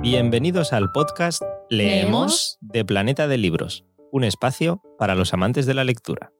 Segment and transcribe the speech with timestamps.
[0.00, 5.82] Bienvenidos al podcast Leemos de Planeta de Libros, un espacio para los amantes de la
[5.82, 6.30] lectura.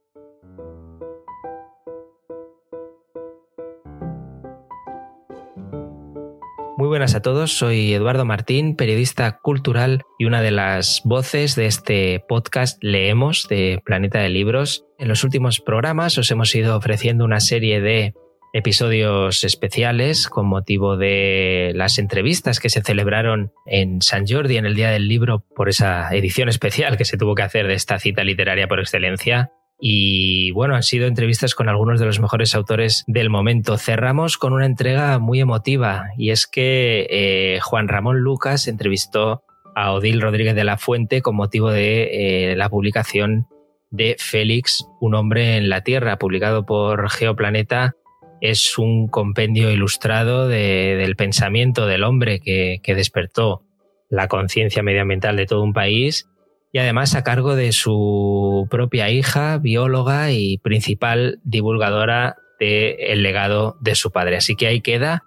[6.77, 11.67] Muy buenas a todos, soy Eduardo Martín, periodista cultural y una de las voces de
[11.67, 14.87] este podcast Leemos de Planeta de Libros.
[15.01, 18.15] En los últimos programas os hemos ido ofreciendo una serie de
[18.53, 24.75] episodios especiales con motivo de las entrevistas que se celebraron en San Jordi en el
[24.75, 28.25] Día del Libro por esa edición especial que se tuvo que hacer de esta cita
[28.25, 29.53] literaria por excelencia.
[29.81, 33.79] Y bueno, han sido entrevistas con algunos de los mejores autores del momento.
[33.79, 39.45] Cerramos con una entrega muy emotiva y es que eh, Juan Ramón Lucas entrevistó
[39.77, 43.47] a Odil Rodríguez de la Fuente con motivo de eh, la publicación
[43.91, 47.95] de Félix, un hombre en la Tierra, publicado por Geoplaneta
[48.41, 53.65] es un compendio ilustrado del pensamiento del hombre que, despertó
[54.09, 56.29] la conciencia medioambiental de todo un país
[56.73, 63.95] y además a cargo de su propia hija, bióloga y principal divulgadora del legado de
[63.95, 64.37] su padre.
[64.37, 65.25] Así que ahí queda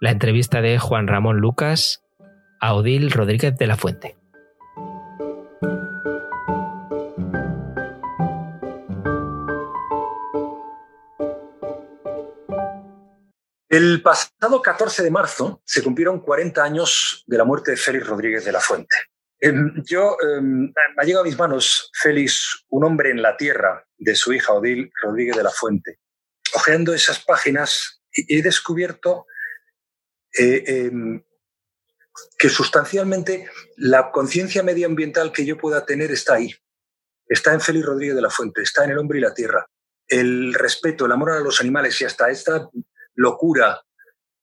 [0.00, 2.02] la entrevista de Juan Ramón Lucas
[2.60, 4.16] a Odil Rodríguez de la Fuente.
[13.74, 18.44] El pasado 14 de marzo se cumplieron 40 años de la muerte de Félix Rodríguez
[18.44, 18.94] de la Fuente.
[19.40, 24.14] Em, yo me ha llegado a mis manos Félix, un hombre en la tierra, de
[24.14, 25.98] su hija Odil Rodríguez de la Fuente.
[26.54, 29.26] Ojeando esas páginas, he descubierto
[30.38, 31.24] eh, em,
[32.38, 36.54] que sustancialmente la conciencia medioambiental que yo pueda tener está ahí.
[37.26, 39.68] Está en Félix Rodríguez de la Fuente, está en el hombre y la tierra.
[40.06, 42.70] El respeto, el amor a los animales y hasta esta
[43.14, 43.80] locura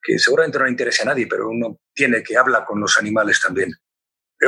[0.01, 3.39] que seguramente no le interesa a nadie, pero uno tiene que hablar con los animales
[3.39, 3.71] también.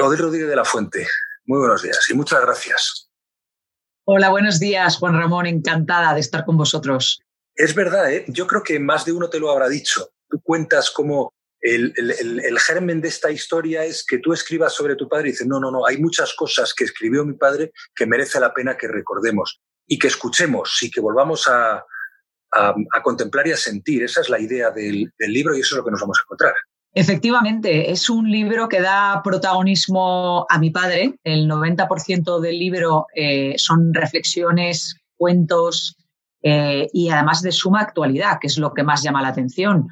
[0.01, 1.07] Odil Rodríguez de la Fuente,
[1.45, 3.09] muy buenos días y muchas gracias.
[4.05, 7.21] Hola, buenos días, Juan Ramón, encantada de estar con vosotros.
[7.55, 8.25] Es verdad, ¿eh?
[8.27, 10.09] yo creo que más de uno te lo habrá dicho.
[10.27, 11.31] Tú cuentas cómo
[11.61, 15.47] el, el, germen de esta historia es que tú escribas sobre tu padre y dices,
[15.47, 18.87] no, no, no, hay muchas cosas que escribió mi padre que merece la pena que
[18.87, 21.85] recordemos y que escuchemos y que volvamos a,
[22.55, 24.03] a, contemplar y a sentir.
[24.03, 26.53] Esa es la idea del, libro y eso es lo que nos vamos a encontrar.
[26.95, 31.15] Efectivamente, es un libro que da protagonismo a mi padre.
[31.23, 35.97] El 90% del libro eh, son reflexiones, cuentos
[36.43, 39.87] eh, y además de suma actualidad, que es lo que más llama la atención.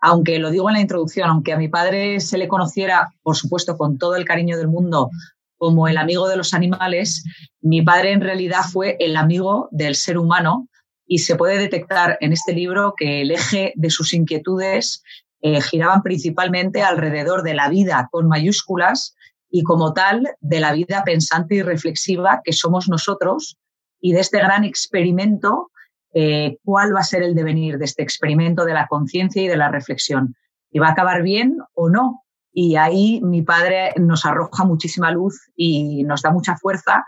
[0.00, 3.76] Aunque lo digo en la introducción, aunque a mi padre se le conociera, por supuesto,
[3.76, 5.10] con todo el cariño del mundo,
[5.58, 7.24] como el amigo de los animales,
[7.60, 10.68] mi padre en realidad fue el amigo del ser humano
[11.06, 15.02] y se puede detectar en este libro que el eje de sus inquietudes
[15.40, 19.14] eh, giraban principalmente alrededor de la vida con mayúsculas
[19.48, 23.56] y como tal de la vida pensante y reflexiva que somos nosotros
[24.00, 25.70] y de este gran experimento,
[26.12, 29.56] eh, cuál va a ser el devenir de este experimento de la conciencia y de
[29.56, 30.34] la reflexión.
[30.70, 32.22] ¿Y va a acabar bien o no?
[32.52, 37.04] Y ahí mi padre nos arroja muchísima luz y nos da mucha fuerza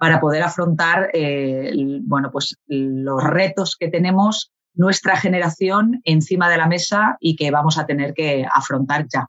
[0.00, 1.72] para poder afrontar eh,
[2.04, 7.76] bueno, pues los retos que tenemos nuestra generación encima de la mesa y que vamos
[7.76, 9.26] a tener que afrontar ya.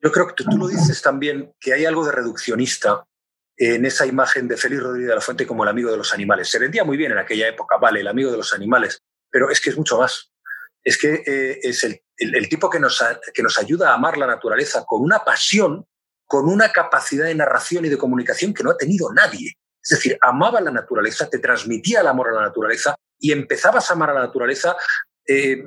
[0.00, 3.04] Yo creo que tú, lo dices también, que hay algo de reduccionista
[3.58, 6.48] en esa imagen de Félix Rodríguez de la Fuente como el amigo de los animales.
[6.48, 9.60] Se vendía muy bien en aquella época, vale, el amigo de los animales, pero es
[9.60, 10.32] que es mucho más.
[10.82, 13.04] Es que eh, es el, tipo que nos,
[13.34, 15.86] que nos ayuda a amar la naturaleza con una pasión,
[16.24, 19.58] con una capacidad de narración y de comunicación que no ha tenido nadie.
[19.88, 23.94] Es decir, amaba la naturaleza, te transmitía el amor a la naturaleza y empezabas a
[23.94, 24.76] amar a la naturaleza
[25.28, 25.62] eh,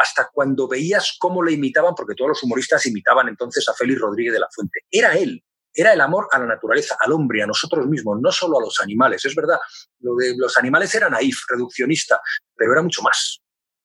[0.00, 4.34] hasta cuando veías cómo le imitaban, porque todos los humoristas imitaban entonces a Félix Rodríguez
[4.34, 4.80] de la Fuente.
[4.90, 5.42] Era él,
[5.72, 8.80] era el amor a la naturaleza, al hombre, a nosotros mismos, no solo a los
[8.82, 9.24] animales.
[9.24, 9.58] Es verdad,
[10.00, 12.20] lo de los animales era naif, reduccionista,
[12.54, 13.40] pero era mucho más.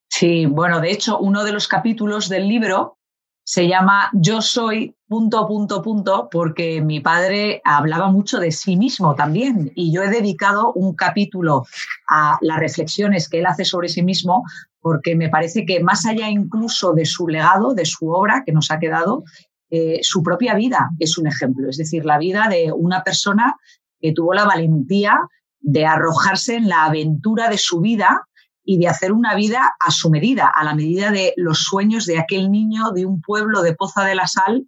[0.10, 2.98] Sí, bueno, de hecho, uno de los capítulos del libro
[3.44, 9.16] se llama Yo soy punto, punto, punto, porque mi padre hablaba mucho de sí mismo
[9.16, 11.66] también y yo he dedicado un capítulo
[12.08, 14.44] a las reflexiones que él hace sobre sí mismo
[14.80, 18.72] porque me parece que más allá incluso de su legado, de su obra que nos
[18.72, 19.24] ha quedado,
[19.70, 23.56] eh, su propia vida es un ejemplo, es decir, la vida de una persona
[24.00, 25.20] que tuvo la valentía
[25.60, 28.28] de arrojarse en la aventura de su vida
[28.64, 32.20] y de hacer una vida a su medida, a la medida de los sueños de
[32.20, 34.68] aquel niño de un pueblo de Poza de la Sal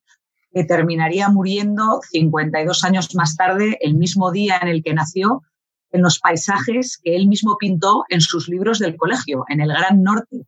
[0.52, 5.44] que terminaría muriendo 52 años más tarde, el mismo día en el que nació,
[5.92, 10.02] en los paisajes que él mismo pintó en sus libros del colegio, en el Gran
[10.02, 10.48] Norte.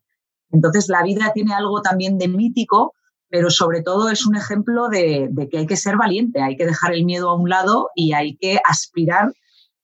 [0.50, 2.94] Entonces la vida tiene algo también de mítico
[3.30, 6.94] pero sobre todo es un ejemplo de, que hay que ser valiente, hay que dejar
[6.94, 9.32] el miedo a un lado y hay que aspirar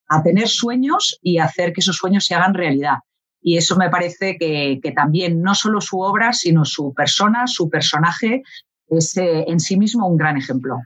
[0.08, 2.98] a tener sueños y hacer que esos sueños se hagan realidad.
[3.46, 8.42] Y eso me parece que, también no solo su obra, sino su persona, su personaje,
[8.88, 10.78] es eh, en sí mismo un gran ejemplo.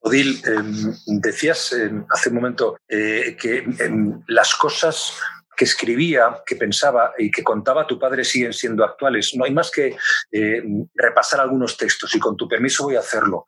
[0.00, 5.12] Odil, em, decías em, hace un momento eh, que em, las cosas
[5.54, 9.34] que escribía, que pensaba y que contaba tu padre siguen siendo actuales.
[9.34, 9.96] No hay más que
[10.30, 10.62] eh,
[10.94, 13.44] repasar algunos textos y con tu permiso voy a hacerlo.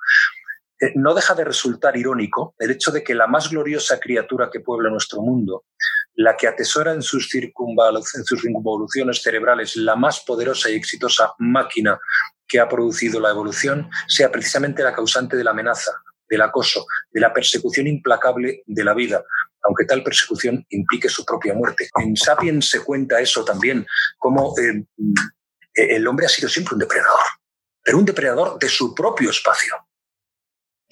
[0.80, 4.60] Eh, no deja de resultar irónico el hecho de que la más gloriosa criatura que
[4.60, 5.66] puebla nuestro mundo,
[6.20, 11.98] la que atesora en sus, en sus circunvoluciones cerebrales la más poderosa y exitosa máquina
[12.46, 15.92] que ha producido la evolución, sea precisamente la causante de la amenaza,
[16.28, 19.24] del acoso, de la persecución implacable de la vida,
[19.62, 21.88] aunque tal persecución implique su propia muerte.
[21.96, 23.86] En Sapiens se cuenta eso también,
[24.18, 24.84] como eh,
[25.74, 27.20] el hombre ha sido siempre un depredador,
[27.82, 29.74] pero un depredador de su propio espacio.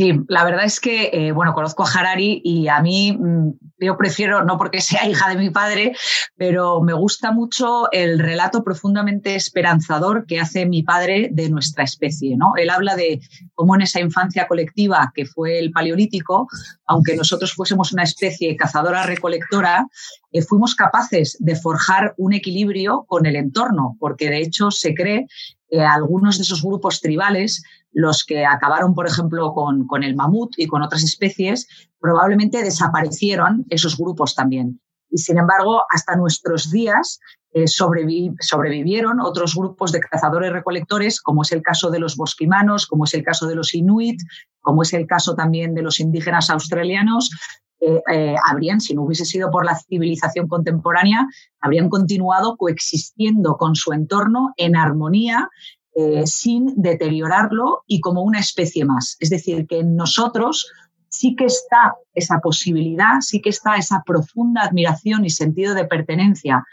[0.00, 3.50] Sí, la verdad es que, eh, bueno, conozco a Harari y a mí mm,
[3.80, 5.92] yo prefiero, no porque sea hija de mi padre,
[6.36, 12.36] pero me gusta mucho el relato profundamente esperanzador que hace mi padre de nuestra especie,
[12.36, 12.52] ¿no?
[12.56, 13.20] Él habla de
[13.54, 16.46] cómo en esa infancia colectiva que fue el paleolítico,
[16.86, 19.88] aunque nosotros fuésemos una especie cazadora-recolectora,
[20.30, 25.26] eh, fuimos capaces de forjar un equilibrio con el entorno, porque de hecho se cree
[25.68, 27.62] que algunos de esos grupos tribales
[27.92, 31.66] los que acabaron, por ejemplo, con, el mamut y con otras especies,
[32.00, 34.80] probablemente desaparecieron esos grupos también.
[35.10, 37.18] Y sin embargo, hasta nuestros días
[37.52, 43.14] eh, sobrevivieron otros grupos de cazadores-recolectores, como es el caso de los bosquimanos, como es
[43.14, 44.20] el caso de los inuit,
[44.60, 47.30] como es el caso también de los indígenas australianos,
[47.80, 51.26] eh, habrían, si no hubiese sido por la civilización contemporánea,
[51.60, 55.48] habrían continuado coexistiendo con su entorno en armonía
[56.00, 59.16] eh, sin deteriorarlo y como una especie más.
[59.18, 60.70] Es decir, que en nosotros
[61.08, 66.64] sí que está esa posibilidad, sí que está esa profunda admiración y sentido de pertenencia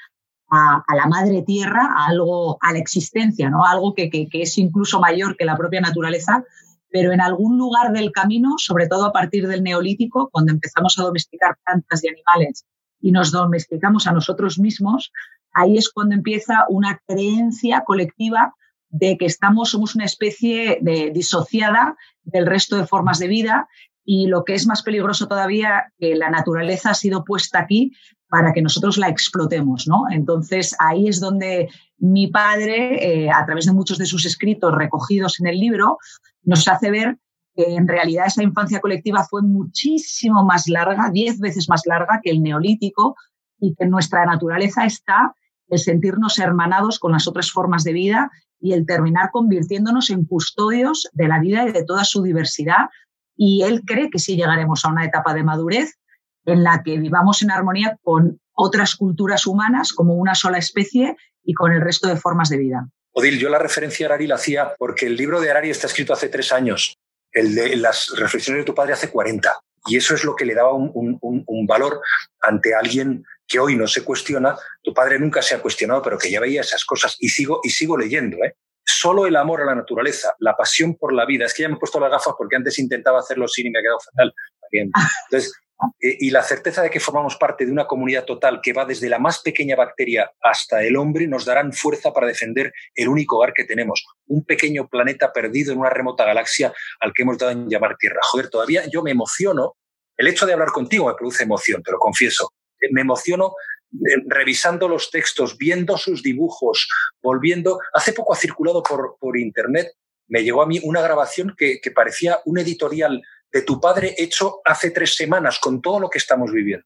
[0.51, 3.65] a, la madre tierra, a algo, a la existencia, ¿no?
[3.65, 6.43] algo que, que, es incluso mayor que la propia naturaleza,
[6.91, 11.03] pero en algún lugar del camino, sobre todo a partir del neolítico, cuando empezamos a
[11.03, 12.63] domesticar plantas y animales
[13.01, 15.11] y nos domesticamos a nosotros mismos,
[15.51, 18.53] ahí es cuando empieza una creencia colectiva
[18.97, 23.67] de que estamos, somos una especie de, disociada del resto de formas de vida
[24.05, 27.91] y lo que es más peligroso todavía, que la naturaleza ha sido puesta aquí
[28.29, 30.03] para que nosotros la explotemos, ¿no?
[30.11, 35.39] Entonces ahí es donde mi padre, eh, a través de muchos de sus escritos recogidos
[35.41, 35.97] en el libro,
[36.43, 37.17] nos hace ver
[37.53, 42.29] que en realidad esa infancia colectiva fue muchísimo más larga, diez veces más larga que
[42.29, 43.15] el neolítico,
[43.59, 45.33] y que en nuestra naturaleza está
[45.67, 48.31] el sentirnos hermanados con las otras formas de vida
[48.65, 52.89] y el terminar convirtiéndonos en custodios de la vida y de toda su diversidad.
[53.37, 55.99] Y él cree que sí llegaremos a una etapa de madurez
[56.45, 61.53] en la que vivamos en armonía con otras culturas humanas como una sola especie y
[61.53, 62.89] con el resto de formas de vida.
[63.11, 66.13] Odil, yo la referencia a Arari la hacía porque el libro de Arari está escrito
[66.13, 66.97] hace tres años,
[67.33, 69.59] el de las reflexiones de tu padre hace 40.
[69.85, 72.01] Y eso es lo que le daba un, un valor
[72.41, 76.29] ante alguien que hoy no se cuestiona, tu padre nunca se ha cuestionado, pero que
[76.29, 78.37] ya veía esas cosas y sigo, y sigo leyendo.
[78.43, 78.55] ¿eh?
[78.83, 81.45] Solo el amor a la naturaleza, la pasión por la vida.
[81.45, 83.79] Es que ya me he puesto las gafas porque antes intentaba hacerlo sin y me
[83.79, 84.33] ha quedado fatal.
[84.71, 85.53] Entonces,
[86.01, 89.09] eh, y la certeza de que formamos parte de una comunidad total que va desde
[89.09, 93.53] la más pequeña bacteria hasta el hombre nos darán fuerza para defender el único hogar
[93.53, 97.69] que tenemos, un pequeño planeta perdido en una remota galaxia al que hemos dado en
[97.69, 98.19] llamar Tierra.
[98.23, 99.75] Joder, todavía yo me emociono.
[100.17, 102.49] El hecho de hablar contigo me produce emoción, te lo confieso
[102.91, 103.55] me emociono
[103.93, 106.87] eh, revisando los textos, viendo sus dibujos,
[107.21, 107.79] volviendo.
[107.93, 109.93] Hace poco ha circulado por, por internet,
[110.27, 114.91] me llegó a mí una grabación que, parecía un editorial de tu padre hecho hace
[114.91, 116.85] tres semanas con todo lo que estamos viviendo.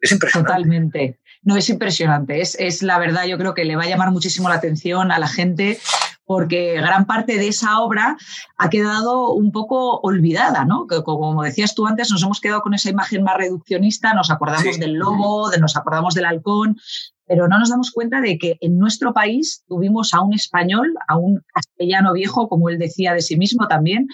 [0.00, 0.52] Es impresionante.
[0.52, 1.20] Totalmente.
[1.42, 2.40] No, es impresionante.
[2.40, 5.18] Es, es la verdad, yo creo que le va a llamar muchísimo la atención a
[5.18, 5.78] la gente
[6.26, 8.16] porque gran parte de esa obra
[8.56, 10.86] ha quedado un poco olvidada, ¿no?
[10.86, 14.78] Que, como decías tú antes, nos hemos quedado con esa imagen más reduccionista, nos acordamos
[14.78, 16.78] del lobo, de, nos acordamos del halcón,
[17.26, 21.16] pero no nos damos cuenta de que en nuestro país tuvimos a un español, a
[21.16, 24.08] un castellano viejo, como él decía de sí mismo también,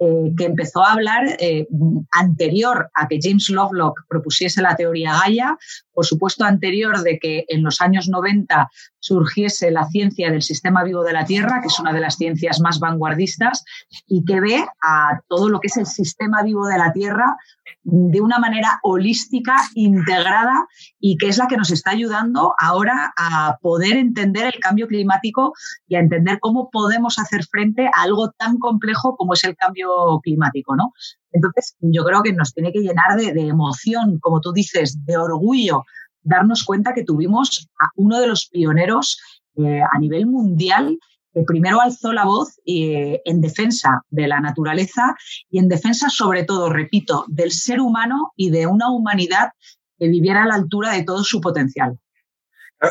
[0.00, 1.66] eh, que empezó a hablar eh,
[2.12, 5.58] anterior a que James Lovelock propusiese la teoría Gaia,
[5.98, 11.02] por supuesto, anterior de que en los años 90 surgiese la ciencia del sistema vivo
[11.02, 13.64] de la Tierra, que es una de las ciencias más vanguardistas,
[14.06, 17.36] y que ve a todo lo que es el sistema vivo de la Tierra
[17.82, 20.68] de una manera holística, integrada,
[21.00, 25.52] y que es la que nos está ayudando ahora a poder entender el cambio climático
[25.88, 30.20] y a entender cómo podemos hacer frente a algo tan complejo como es el cambio
[30.22, 30.92] climático, ¿no?
[31.32, 35.84] Entonces, yo creo que nos tiene que llenar de, emoción, como tú dices, de orgullo,
[36.22, 39.20] darnos cuenta que tuvimos a uno de los pioneros
[39.56, 40.98] eh, a nivel mundial
[41.34, 45.14] que primero alzó la voz eh, en defensa de la naturaleza
[45.50, 49.52] y en defensa, sobre todo, repito, del ser humano y de una humanidad
[49.98, 51.98] que viviera a la altura de todo su potencial.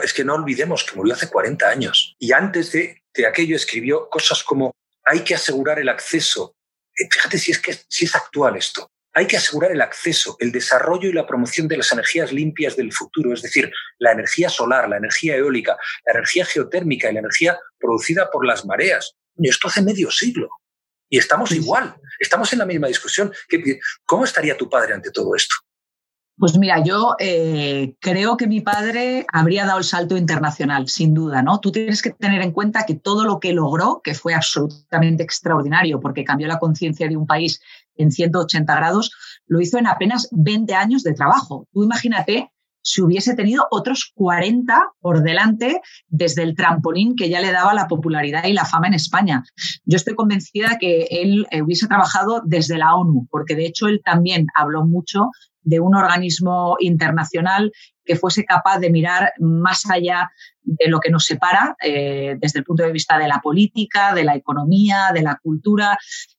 [0.03, 4.43] es que no olvidemos que murió hace 40 años y antes de, aquello escribió cosas
[4.43, 6.53] como hay que asegurar el acceso
[7.11, 8.91] fíjate si es que si es actual esto.
[9.13, 12.93] Hay que asegurar el acceso, el desarrollo y la promoción de las energías limpias del
[12.93, 15.75] futuro, es decir, la energía solar, la energía eólica,
[16.05, 19.15] la energía geotérmica y la energía producida por las mareas.
[19.35, 20.49] Y esto hace medio siglo.
[21.09, 23.33] Y estamos igual, estamos en la misma discusión.
[24.05, 25.55] ¿Cómo estaría tu padre ante todo esto?
[26.39, 31.41] Pues mira, yo eh, creo que mi padre habría dado el salto internacional, sin duda,
[31.41, 31.59] ¿no?
[31.59, 35.99] Tú tienes que tener en cuenta que todo lo que logró, que fue absolutamente extraordinario,
[35.99, 37.59] porque cambió la conciencia de un país
[37.95, 39.11] en 180 grados,
[39.47, 41.67] lo hizo en apenas 20 años de trabajo.
[41.73, 42.51] Tú imagínate
[42.83, 47.87] si hubiese tenido otros 40 por delante desde el trampolín que ya le daba la
[47.87, 49.43] popularidad y la fama en España.
[49.85, 54.01] Yo estoy convencida que él eh, hubiese trabajado desde la ONU, porque de hecho él
[54.05, 55.31] también habló mucho
[55.67, 57.71] de un organismo internacional
[58.05, 60.31] que fuese capaz de mirar más allá
[60.63, 64.23] de lo que nos separa eh, desde el punto de vista de la política, de
[64.23, 65.97] la economía, de la cultura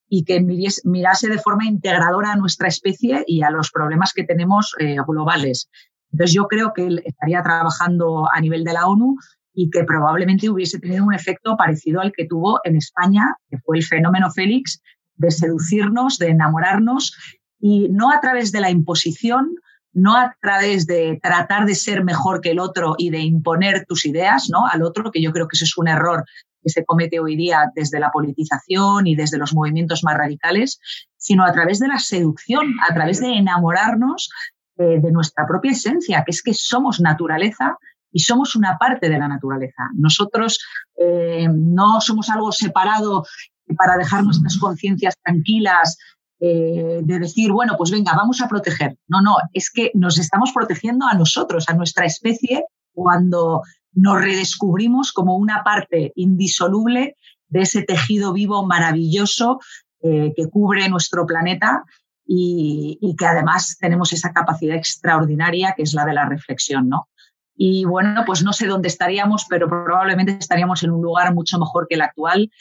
[0.08, 4.74] y que mirase de forma integradora a nuestra especie y a los problemas que tenemos
[4.78, 5.68] eh, globales.
[6.10, 9.16] Entonces yo creo que él estaría trabajando a nivel de la ONU
[9.52, 13.76] y que probablemente hubiese tenido un efecto parecido al que tuvo en España, que fue
[13.76, 14.80] el fenómeno Félix,
[15.16, 17.12] de seducirnos, de enamorarnos
[17.60, 19.54] y no a través de la imposición,
[19.92, 24.06] no a través de tratar de ser mejor que el otro y de imponer tus
[24.06, 24.66] ideas ¿no?
[24.66, 26.24] al otro, que yo creo que ese es un error
[26.62, 30.80] que se comete hoy día desde la politización y desde los movimientos más radicales,
[31.16, 34.30] sino a través de la seducción, a través de enamorarnos
[34.78, 37.76] eh, de nuestra propia esencia, que es que somos naturaleza
[38.12, 39.88] y somos una parte de la naturaleza.
[39.94, 40.60] Nosotros
[40.96, 43.24] eh, no somos algo separado
[43.76, 45.98] para dejar nuestras conciencias tranquilas
[46.40, 48.96] eh, de decir, bueno, pues venga, vamos a proteger.
[49.08, 55.12] No, no, es que nos estamos protegiendo a nosotros, a nuestra especie, cuando nos redescubrimos
[55.12, 57.16] como una parte indisoluble
[57.48, 59.60] de ese tejido vivo maravilloso
[60.02, 61.84] eh, que cubre nuestro planeta
[62.24, 67.08] y, y, que además tenemos esa capacidad extraordinaria que es la de la reflexión, ¿no?
[67.60, 71.88] Y bueno, pues no sé dónde estaríamos, pero probablemente estaríamos en un lugar mucho mejor
[71.88, 72.52] que el actual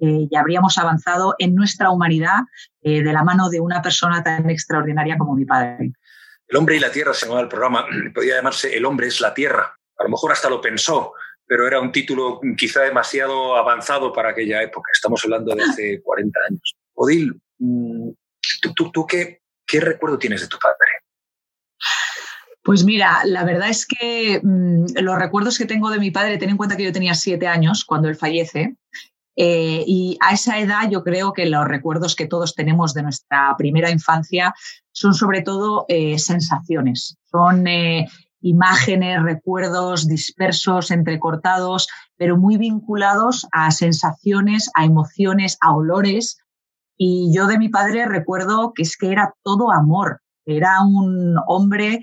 [0.00, 2.40] eh, y habríamos avanzado en nuestra humanidad
[2.82, 5.92] eh, de la mano de una persona tan extraordinaria como mi padre.
[6.48, 9.32] El hombre y la tierra se llamaba el programa, podía llamarse El hombre es la
[9.32, 9.72] tierra.
[9.96, 11.12] A lo mejor hasta lo pensó,
[11.46, 14.90] pero era un título quizá demasiado avanzado para aquella época.
[14.92, 16.76] Estamos hablando de hace 40 años.
[16.94, 18.10] Odil, mm,
[18.74, 20.99] ¿tú, tú, qué, qué recuerdo tienes de tu padre?
[22.62, 26.50] Pues mira, la verdad es que mm, los recuerdos que tengo de mi padre, ten
[26.50, 28.76] en cuenta que yo tenía siete años cuando él fallece,
[29.36, 33.54] eh, y a esa edad yo creo que los recuerdos que todos tenemos de nuestra
[33.56, 34.54] primera infancia
[34.92, 38.06] son sobre todo eh, sensaciones, son eh,
[38.42, 46.38] imágenes, recuerdos dispersos, entrecortados, pero muy vinculados a sensaciones, a emociones, a olores.
[46.98, 52.00] Y yo de mi padre recuerdo que es que era todo amor, era un hombre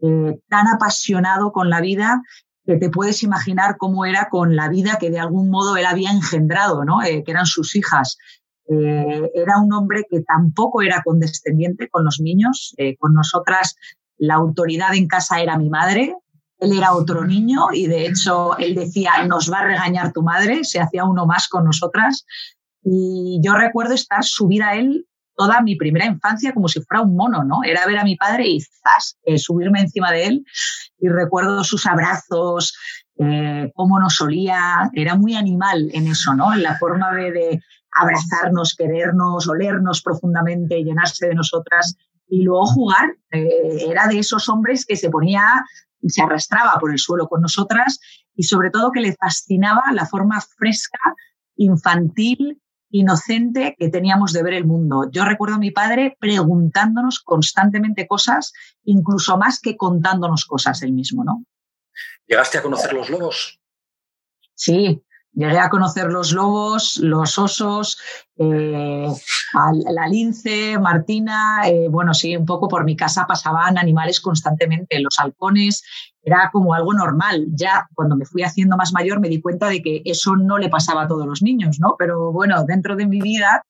[0.00, 2.22] eh, tan apasionado con la vida
[2.64, 6.10] que te puedes imaginar cómo era con la vida que de algún modo él había
[6.10, 7.02] engendrado, ¿no?
[7.02, 8.16] Eh, que eran sus hijas.
[8.68, 12.74] Eh, era un hombre que tampoco era condescendiente con los niños.
[12.98, 13.74] con nosotras
[14.18, 16.14] la autoridad en casa era mi madre,
[16.60, 20.64] él era otro niño y de hecho él decía, nos va a regañar tu madre,
[20.64, 22.26] se hacía uno más con nosotras.
[22.82, 25.07] Y yo recuerdo estar subida a él
[25.38, 27.60] toda mi primera infancia como si fuera un mono, ¿no?
[27.64, 28.58] Era ver a mi padre y.
[29.24, 30.44] Eh, subirme encima de él
[30.98, 32.74] y recuerdo sus abrazos,
[33.18, 36.52] eh, cómo nos olía, era muy animal en eso, ¿no?
[36.54, 37.60] En la forma de,
[37.92, 41.96] abrazarnos, querernos, olernos profundamente, llenarse de nosotras
[42.28, 43.16] y luego jugar.
[43.30, 45.64] Eh, era de esos hombres que se ponía,
[46.06, 47.98] se arrastraba por el suelo con nosotras
[48.34, 51.00] y sobre todo que le fascinaba la forma fresca,
[51.56, 55.08] infantil, inocente que teníamos de ver el mundo.
[55.10, 58.52] Yo recuerdo a mi padre preguntándonos constantemente cosas,
[58.84, 61.44] incluso más que contándonos cosas él mismo, ¿no?
[62.26, 63.60] ¿Llegaste a conocer los lobos?
[64.54, 65.02] Sí,
[65.38, 67.96] Llegué a conocer los lobos, los osos,
[68.38, 69.06] eh,
[69.54, 71.60] la lince, Martina.
[71.64, 75.84] Eh, bueno, sí, un poco por mi casa pasaban animales constantemente, los halcones.
[76.24, 77.46] Era como algo normal.
[77.50, 80.70] Ya cuando me fui haciendo más mayor me di cuenta de que eso no le
[80.70, 81.94] pasaba a todos los niños, ¿no?
[81.96, 83.62] Pero bueno, dentro de mi vida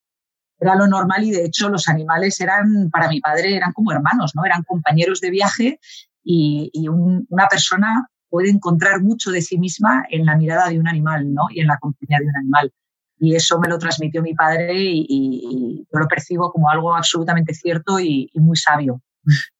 [0.59, 4.31] era lo normal y de hecho los animales eran, para mi padre, eran como hermanos,
[4.33, 4.43] ¿no?
[4.43, 5.79] Eran compañeros de viaje
[6.23, 11.33] y, una persona puede encontrar mucho de sí misma en la mirada de un animal
[11.33, 11.43] ¿no?
[11.49, 12.73] y en la compañía de un animal.
[13.19, 17.99] Y eso me lo transmitió mi padre y, yo lo percibo como algo absolutamente cierto
[17.99, 19.01] y, muy sabio.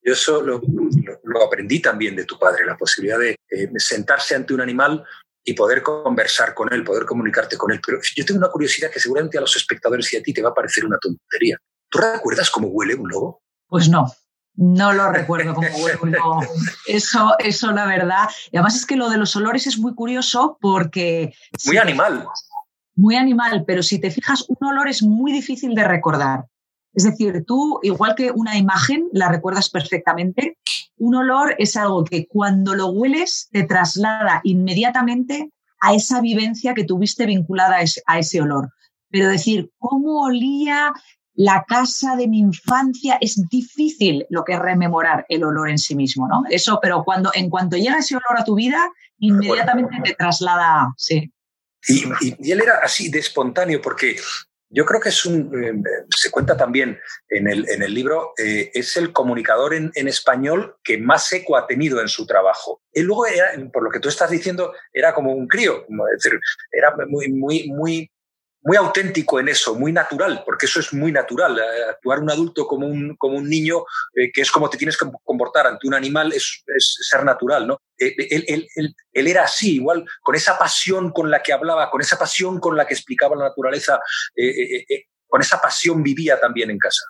[0.02, 0.62] Yo eso lo,
[1.46, 5.04] aprendí también de tu padre, la posibilidad de eh, sentarse ante un animal
[5.44, 7.82] y poder conversar con él, poder comunicarte con él.
[7.86, 10.50] Pero yo tengo una curiosidad que seguramente a los espectadores y a ti te va
[10.50, 11.58] a parecer una tontería.
[11.90, 13.42] ¿Tú recuerdas cómo huele un lobo?
[13.68, 14.06] Pues no,
[14.56, 16.42] no lo recuerdo como huevo.
[16.88, 18.28] Eso, eso la verdad.
[18.52, 21.34] Y además es que lo de los olores es muy curioso porque...
[21.66, 22.28] Muy animal.
[22.96, 26.46] Muy animal, pero si te fijas, un olor es muy difícil de recordar.
[26.94, 30.58] Es decir, tú, igual que una imagen, la recuerdas perfectamente,
[30.98, 36.84] un olor es algo que cuando lo hueles te traslada inmediatamente a esa vivencia que
[36.84, 38.74] tuviste vinculada a ese olor.
[39.10, 40.92] Pero decir, ¿cómo olía
[41.40, 45.96] la casa de mi infancia es difícil lo que es rememorar el olor en sí
[45.96, 46.44] mismo, ¿no?
[46.50, 51.32] Eso, pero cuando en cuanto llega ese olor a tu vida, inmediatamente te traslada, sí.
[51.88, 54.18] Y, él era así de espontáneo porque
[54.70, 55.82] yo creo que es un, eh,
[56.14, 60.76] se cuenta también en el, en el libro, eh, es el comunicador en, en, español
[60.84, 62.82] que más eco ha tenido en su trabajo.
[62.92, 66.38] Él luego era, por lo que tú estás diciendo, era como un crío, es decir,
[66.70, 68.12] era muy, muy, muy
[68.62, 71.58] muy auténtico en eso, muy natural, porque eso es muy natural.
[71.58, 74.98] Eh, actuar un adulto como un, como un niño, eh, que es como te tienes
[74.98, 77.82] que comportar ante un animal, es, ser natural, ¿no?
[77.98, 82.18] Eh, él, él, era así, igual, con esa pasión con la que hablaba, con esa
[82.18, 84.00] pasión con la que explicaba la naturaleza,
[85.28, 87.04] con esa pasión vivía también en casa.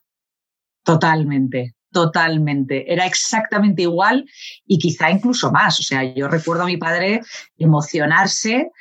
[0.84, 2.92] Totalmente, totalmente.
[2.92, 4.26] Era exactamente igual
[4.66, 5.80] y quizá incluso más.
[5.80, 7.22] O sea, yo recuerdo a mi padre
[7.58, 8.72] emocionarse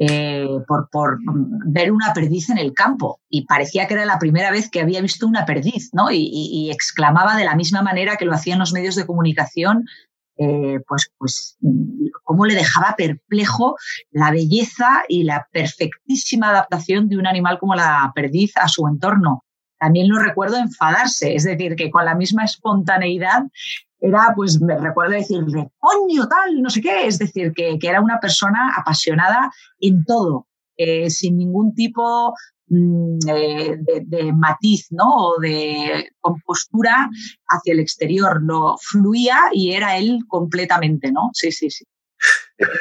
[0.00, 1.18] eh, por, por,
[1.66, 5.00] ver una perdiz en el campo y parecía que era la primera vez que había
[5.00, 6.12] visto una perdiz, ¿no?
[6.12, 9.86] Y, exclamaba de la misma manera que lo hacían los medios de comunicación,
[10.36, 11.58] eh, pues, pues
[12.22, 13.74] cómo le dejaba perplejo
[14.12, 19.42] la belleza y la perfectísima adaptación de un animal como la perdiz a su entorno.
[19.78, 23.44] También lo recuerdo enfadarse, es decir, que con la misma espontaneidad
[24.00, 28.20] era, pues me recuerdo decirle, coño, tal, no sé qué, es decir, que, era una
[28.20, 32.34] persona apasionada en todo, eh, sin ningún tipo
[32.68, 35.08] mm, de, matiz, ¿no?
[35.08, 37.08] O de compostura
[37.48, 41.30] hacia el exterior, lo fluía y era él completamente, ¿no?
[41.32, 41.84] Sí, sí, sí.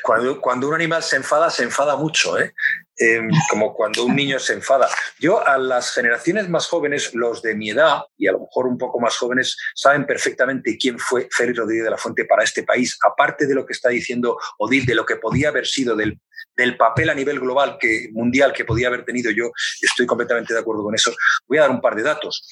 [0.01, 2.53] Cuando, un animal se enfada, se enfada mucho, ¿eh?
[2.99, 4.89] Em, como cuando un niño se enfada.
[5.19, 8.77] Yo a las generaciones más jóvenes, los de mi edad, y a lo mejor un
[8.77, 12.97] poco más jóvenes, saben perfectamente quién fue Félix Rodríguez de la Fuente para este país,
[13.05, 16.19] aparte de lo que está diciendo Odil, de lo que podía haber sido, del,
[16.55, 20.59] del papel a nivel global, que, mundial que podía haber tenido yo, estoy completamente de
[20.59, 21.13] acuerdo con eso.
[21.47, 22.47] Voy a dar un par de datos.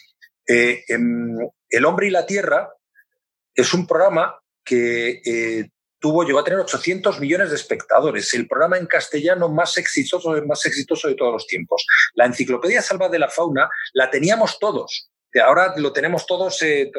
[0.48, 1.38] Eh, em,
[1.70, 2.70] El hombre y la tierra
[3.56, 5.70] es un programa que eh,
[6.06, 10.64] tuvo, llegó a tener 800 millones de espectadores, el programa en castellano más exitoso, más
[10.68, 11.84] exitoso de todos los tiempos.
[12.14, 15.10] La Enciclopedia Salva de la Fauna la teníamos todos.
[15.44, 16.92] Ahora lo tenemos todos, eh,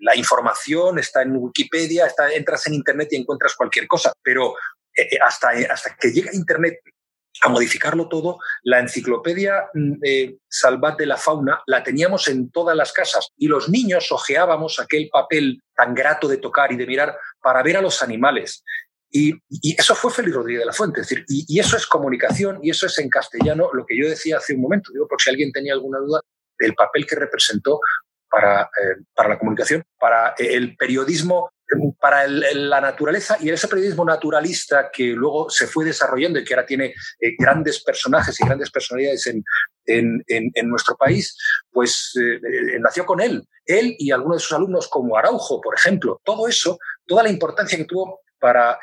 [0.00, 4.52] la información está en Wikipedia, está, entras en Internet y encuentras cualquier cosa, pero
[4.94, 6.74] eh, eh, hasta, hasta que llega Internet
[7.42, 12.76] a modificarlo todo, la enciclopedia mm, eh, Salvat de la Fauna la teníamos en todas
[12.76, 17.16] las casas y los niños ojeábamos aquel papel tan grato de tocar y de mirar
[17.42, 18.62] para ver a los animales.
[19.12, 19.34] Y,
[19.76, 22.86] eso fue Félix Rodríguez de la Fuente, es decir, y, eso es comunicación y eso
[22.86, 25.72] es en castellano lo que yo decía hace un momento, digo, por si alguien tenía
[25.72, 26.20] alguna duda,
[26.58, 27.80] del papel que representó
[28.30, 31.50] para, eh, para la comunicación, para el periodismo
[32.00, 36.66] para la naturaleza y ese periodismo naturalista que luego se fue desarrollando y que ahora
[36.66, 36.86] tiene
[37.20, 39.44] eh, grandes personajes y grandes personalidades en,
[39.86, 41.36] en, nuestro país,
[41.70, 43.44] pues eh, eh, nació con él.
[43.64, 46.20] Él y algunos de sus alumnos como Araujo, por ejemplo.
[46.24, 48.78] Todo eso, toda la importancia que tuvo para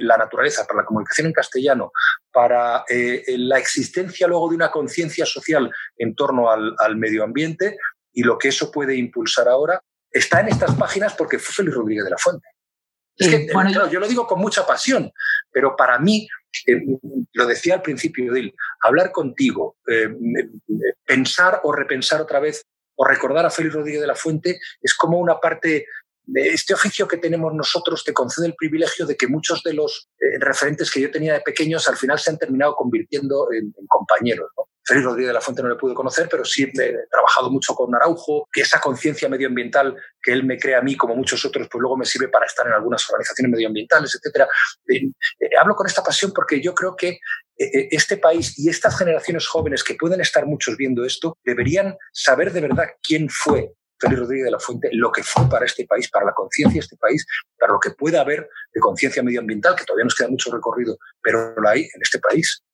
[0.00, 1.92] la naturaleza, para la comunicación en castellano,
[2.30, 2.84] para
[3.26, 7.78] la existencia luego de una conciencia social en torno al, al medio ambiente
[8.12, 9.82] y lo que eso puede impulsar ahora,
[10.12, 12.46] está en estas páginas porque fue Félix Rodríguez de la Fuente.
[13.16, 15.12] Es que, bueno, yo lo digo con mucha pasión,
[15.50, 16.26] pero para mí,
[16.66, 16.80] eh,
[17.32, 20.08] lo decía al principio, Dil, hablar contigo, eh,
[21.04, 22.64] pensar o repensar otra vez
[22.96, 25.86] o recordar a Félix Rodríguez de la Fuente es como una parte
[26.24, 30.08] de este oficio que tenemos nosotros te concede el privilegio de que muchos de los
[30.20, 33.86] eh, referentes que yo tenía de pequeños al final se han terminado convirtiendo en, en
[33.88, 34.50] compañeros.
[34.56, 34.68] ¿no?
[34.84, 36.72] Félix Rodríguez de la Fuente no le pude conocer, pero sí he
[37.10, 41.14] trabajado mucho con Araujo, que esa conciencia medioambiental que él me crea a mí, como
[41.14, 44.46] muchos otros, pues luego me sirve para estar en algunas organizaciones medioambientales, etc.
[44.88, 45.06] Eh,
[45.40, 47.20] eh, hablo con esta pasión porque yo creo que
[47.58, 52.52] eh, este país y estas generaciones jóvenes que pueden estar muchos viendo esto, deberían saber
[52.52, 56.10] de verdad quién fue Félix Rodríguez de la Fuente, lo que fue para este país,
[56.10, 57.24] para la conciencia de este país,
[57.56, 61.54] para lo que pueda haber de conciencia medioambiental, que todavía nos queda mucho recorrido, pero
[61.54, 62.64] lo hay en este país.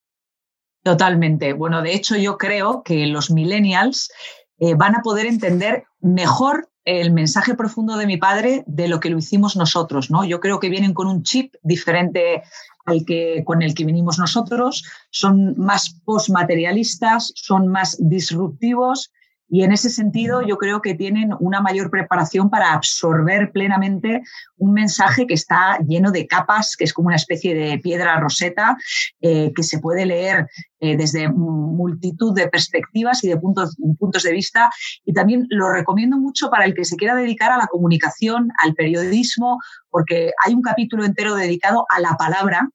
[0.89, 1.53] Totalmente.
[1.53, 4.11] Bueno, de hecho yo creo que los millennials
[4.59, 9.11] eh, van a poder entender mejor el mensaje profundo de mi padre de lo que
[9.11, 10.25] lo hicimos nosotros, ¿no?
[10.25, 12.43] Yo creo que vienen con un chip diferente
[12.87, 19.13] al que con el que vinimos nosotros, son más postmaterialistas, son más disruptivos
[19.49, 24.23] y en ese sentido, yo creo que tienen una mayor preparación para absorber plenamente
[24.59, 28.77] un mensaje que está lleno de capas, que es como una especie de piedra roseta,
[29.21, 30.49] eh, que se puede leer
[30.81, 34.71] eh, desde multitud de perspectivas y de puntos, puntos de vista.
[35.07, 38.75] Y también lo recomiendo mucho para el que se quiera dedicar a la comunicación, al
[38.75, 39.59] periodismo,
[39.89, 42.69] porque hay un capítulo entero dedicado a la palabra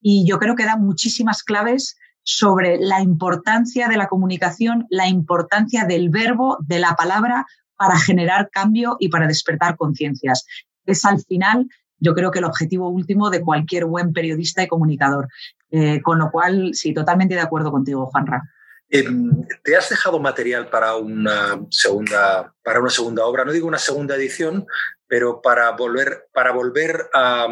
[0.00, 1.96] y yo creo que da muchísimas claves
[2.30, 8.50] sobre la importancia de la comunicación, la importancia del verbo, de la palabra, para generar
[8.50, 10.44] cambio y para despertar conciencias.
[10.84, 15.28] Es al final, yo creo que el objetivo último de cualquier buen periodista y comunicador.
[15.70, 18.42] Eh, con lo cual, sí, totalmente de acuerdo contigo, Juanra.
[18.90, 19.30] Em,
[19.64, 23.46] ¿Te has dejado material para una segunda, para una segunda obra?
[23.46, 24.66] No digo una segunda edición,
[25.06, 27.48] pero para volver, para volver a, a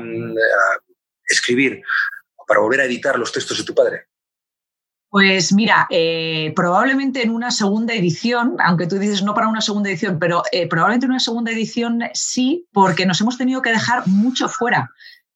[1.25, 1.81] escribir,
[2.47, 4.09] para volver a editar los textos de tu padre.
[5.09, 9.89] Pues mira, eh, probablemente en una segunda edición, aunque tú dices no para una segunda
[9.89, 14.07] edición, pero eh, probablemente en una segunda edición sí, porque nos hemos tenido que dejar
[14.09, 14.91] mucho fuera.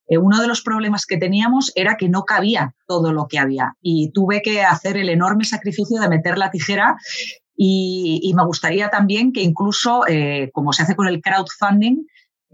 [0.09, 3.77] Eh, uno de los problemas que teníamos era que no cabía todo lo que había
[3.81, 6.97] y tuve que hacer el enorme sacrificio de meter la tijera
[7.57, 10.03] y, me gustaría también que incluso,
[10.53, 12.07] como se hace con el crowdfunding,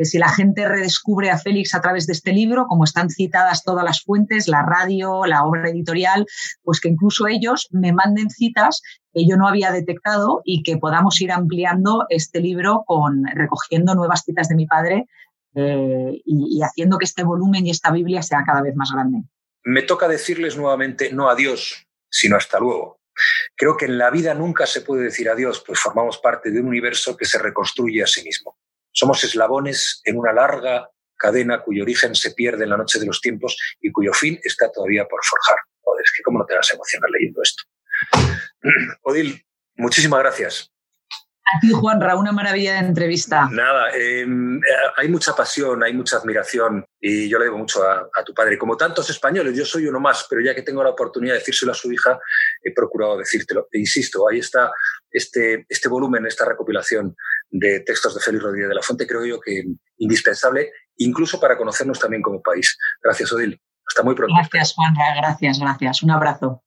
[0.04, 3.85] si la gente redescubre a Félix a través de este libro, como están citadas todas
[3.85, 6.26] las fuentes, la radio, la obra editorial,
[6.62, 8.82] pues que incluso ellos me manden citas
[9.12, 14.22] que yo no había detectado y que podamos ir ampliando este libro con recogiendo nuevas
[14.24, 15.06] citas de mi padre
[15.54, 19.22] eh, y, y haciendo que este volumen y esta Biblia sea cada vez más grande.
[19.64, 23.00] Me toca decirles nuevamente no adiós, sino hasta luego.
[23.56, 26.66] Creo que en la vida nunca se puede decir adiós, pues formamos parte de un
[26.66, 28.56] universo que se reconstruye a sí mismo.
[28.96, 33.20] Somos eslabones en una larga cadena cuyo origen se pierde en la noche de los
[33.20, 35.59] tiempos y cuyo fin está todavía por forjar.
[35.82, 37.62] Joder, es que cómo no te vas a emocionar leyendo esto.
[39.02, 40.72] Odil, muchísimas gracias.
[41.54, 43.48] A ti, Juanra, una maravilla de entrevista.
[43.52, 44.26] Nada, eh,
[44.96, 48.59] hay mucha pasión, hay mucha admiración y yo le debo mucho a, a, tu padre.
[48.59, 51.70] Como tantos españoles, yo soy uno más, pero ya que tengo la oportunidad de decírselo
[51.70, 52.18] a su hija,
[52.64, 53.68] he procurado decírtelo.
[53.70, 54.72] E insisto, ahí está
[55.11, 57.14] este, este volumen, esta recopilación
[57.50, 59.64] de textos de Félix Rodríguez de la Fuente, creo yo que
[59.98, 62.76] indispensable, incluso para conocernos también como país.
[63.02, 63.61] Gracias, Odil.
[63.87, 64.35] Hasta muy pronto.
[64.37, 65.14] Gracias, Juanra.
[65.16, 66.02] Gracias, gracias.
[66.02, 66.64] Un abrazo.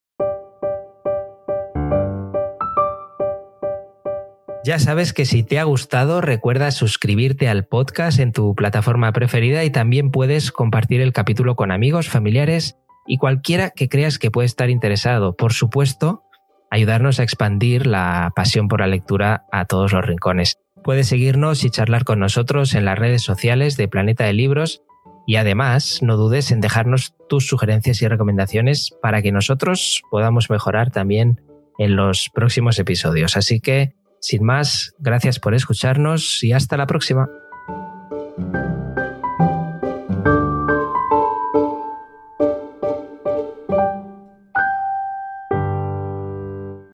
[4.70, 9.64] Ya sabes que si te ha gustado, recuerda suscribirte al podcast en tu plataforma preferida
[9.64, 12.78] y también puedes compartir el capítulo con amigos, familiares
[13.08, 15.36] y cualquiera que creas que puede estar interesado.
[15.36, 16.22] Por supuesto,
[16.70, 20.60] ayudarnos a expandir la pasión por la lectura a todos los rincones.
[20.84, 24.84] Puedes seguirnos y charlar con nosotros en las redes sociales de Planeta de Libros
[25.26, 30.92] y además no dudes en dejarnos tus sugerencias y recomendaciones para que nosotros podamos mejorar
[30.92, 31.42] también
[31.80, 33.36] en los próximos episodios.
[33.36, 37.30] Así que, sin más, gracias por escucharnos y hasta la próxima.